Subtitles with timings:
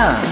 [0.00, 0.29] 짱!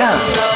[0.00, 0.49] Jump.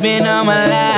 [0.00, 0.89] been on my life.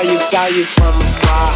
[0.00, 1.48] saw you, saw you from afar.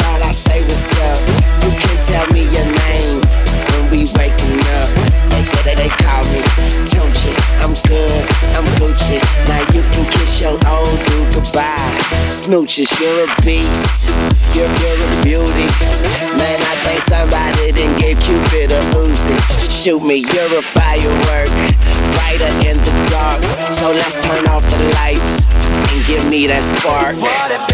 [0.00, 1.20] Thought I say what's up.
[1.64, 4.88] You can't tell me your name when we waking up.
[5.28, 6.40] They, they, they call me
[6.88, 7.32] Tunchi.
[7.60, 8.24] I'm good,
[8.56, 9.20] I'm Gucci.
[9.48, 11.92] Now you can kiss your old dude goodbye.
[12.32, 14.08] Smooches, you're a beast.
[14.56, 15.68] You're, you're a beauty.
[16.40, 19.36] Man, I think somebody didn't give Cupid a Uzi.
[19.68, 21.52] Shoot me, you're a firework.
[22.16, 23.42] Brighter in the dark.
[23.72, 25.44] So let's turn off the lights
[25.92, 27.73] and give me that spark.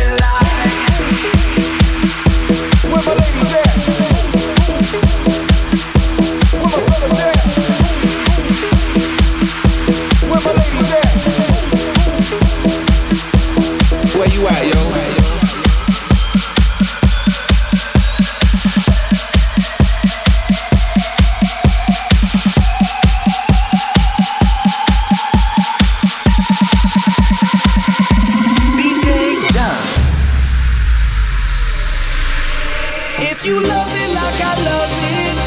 [33.22, 35.39] If you love it like I love it.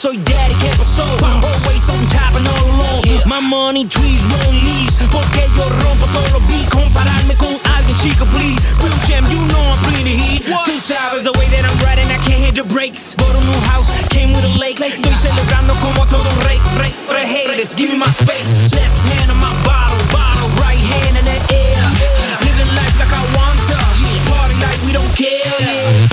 [0.00, 1.04] soy daddy, ¿qué pasó?
[1.20, 3.02] Always on top and all alone.
[3.26, 4.96] My money trees won't leaves.
[5.10, 6.24] Porque yo rompo todo.
[6.32, 6.70] los beats.
[6.70, 8.56] Compararme con alguien, chica, please.
[8.80, 10.48] Real champ, you know I'm bringing the heat.
[10.48, 10.64] What?
[10.64, 13.14] Two sabes the way that I'm riding, I can't hit the brakes.
[13.14, 14.80] Bought a new house, came with a lake.
[14.80, 16.92] Estoy celebrando como todo un rey, rey.
[17.06, 18.72] But the haters, give me my space.
[18.72, 20.48] Left hand on my bottle, bottle.
[20.56, 21.82] Right hand in the air.
[22.40, 23.76] Living life like I want to.
[24.32, 25.44] Party life, we don't care.
[25.60, 26.09] Yeah.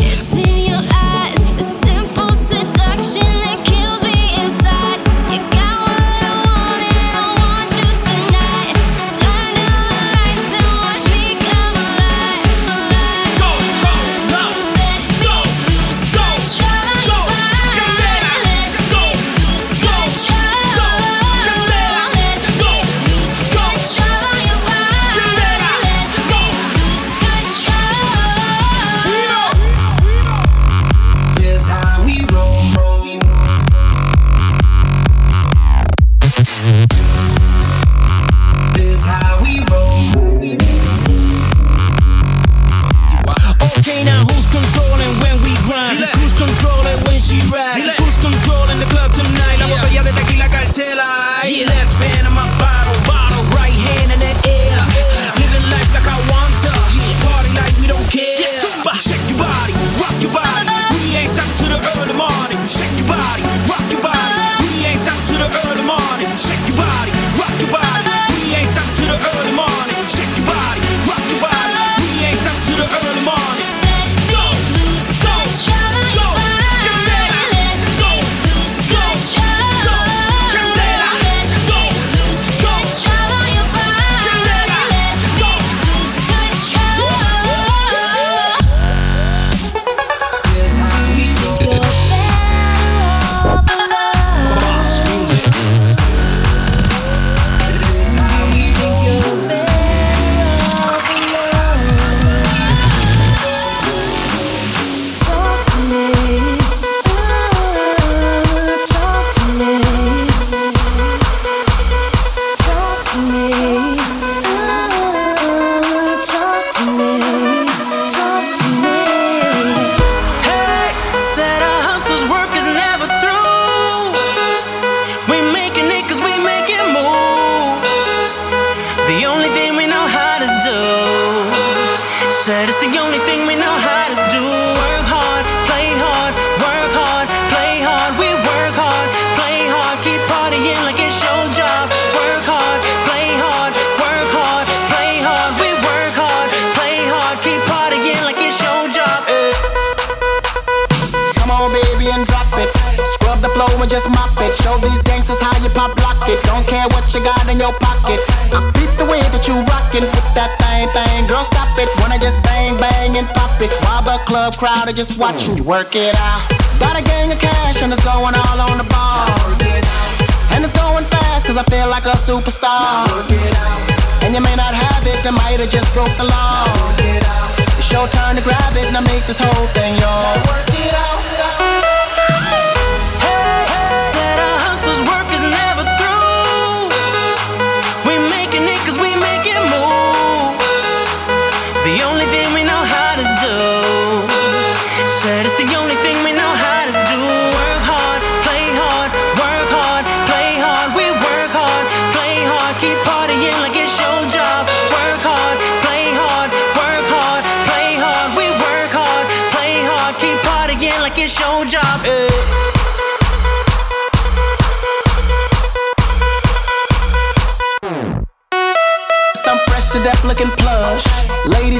[165.67, 166.16] work it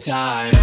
[0.00, 0.59] Time.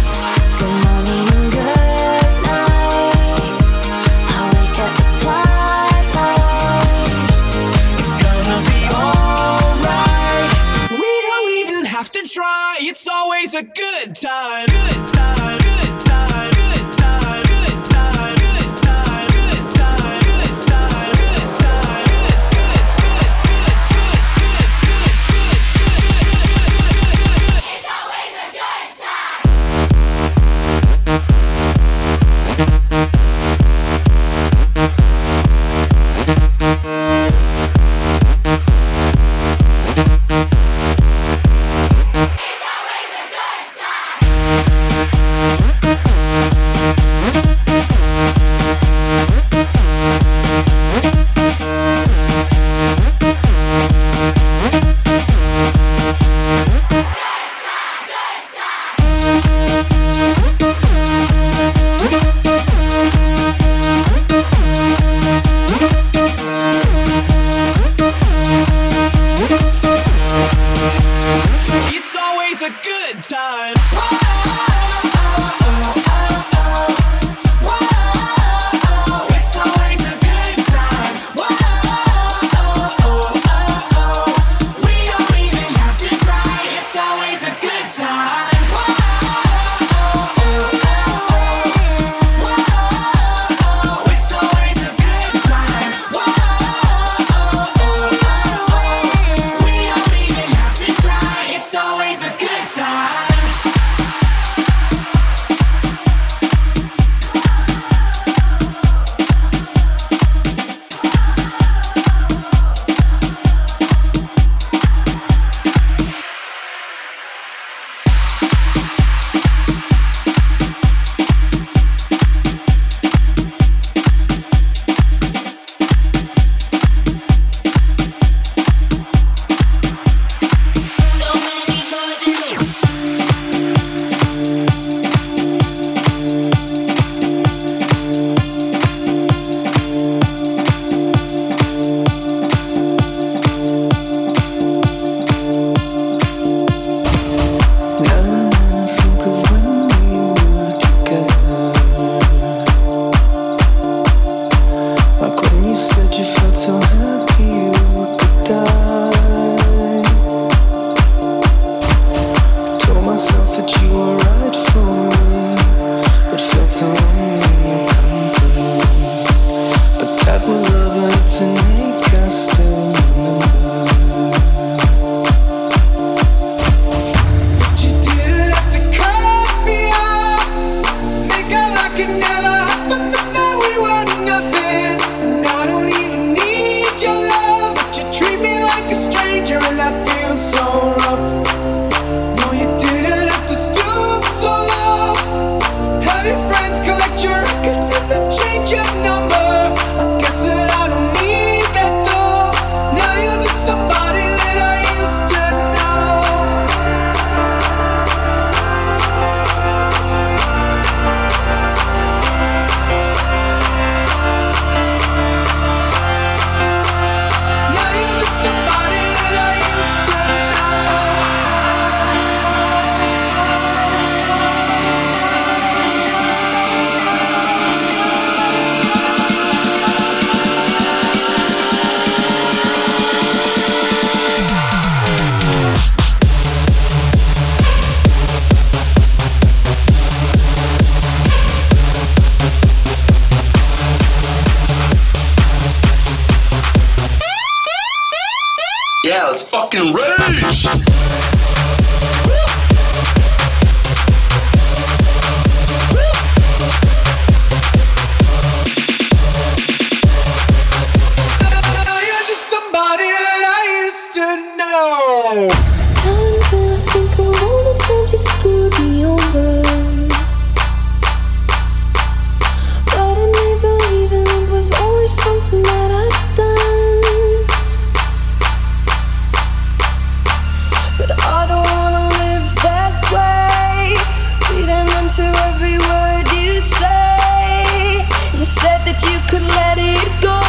[288.88, 290.40] That you could let it go,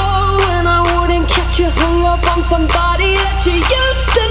[0.55, 4.28] and I wouldn't catch you hung up on somebody that you used to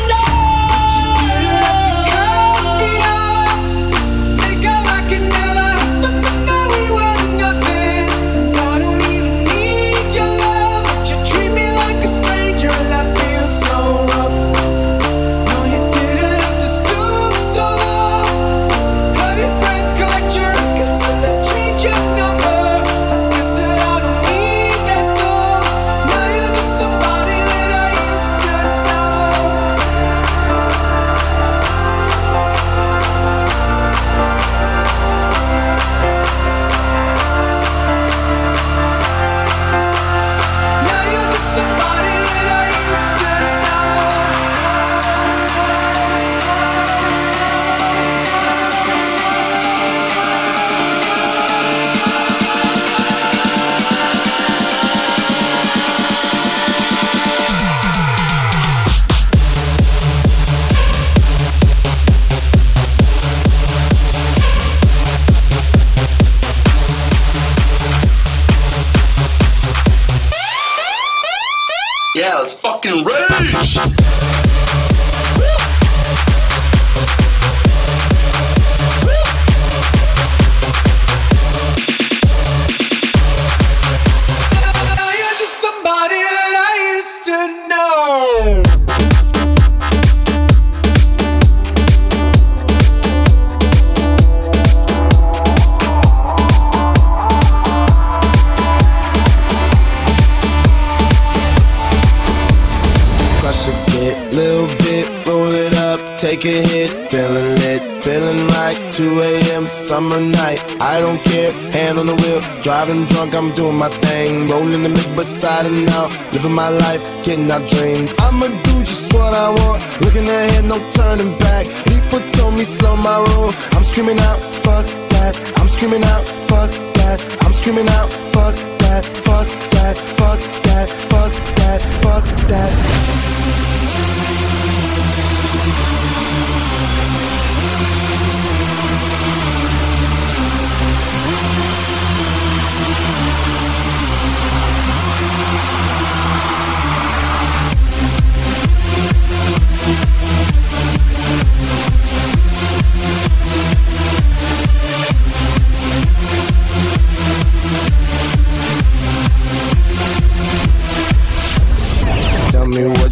[104.09, 109.67] bit, little bit, roll it up, take a hit, feeling lit, feeling like 2 a.m.
[109.67, 110.61] summer night.
[110.81, 114.89] I don't care, hand on the wheel, driving drunk, I'm doing my thing, rolling the
[114.89, 118.15] mid beside and now, living my life, getting our dreams.
[118.19, 121.67] I'ma do just what I want, looking ahead, no turning back.
[121.91, 125.35] People told me slow my roll, I'm screaming out, fuck that.
[125.59, 127.19] I'm screaming out, fuck that.
[127.43, 133.18] I'm screaming out, fuck that, fuck that, fuck that, fuck that, fuck that.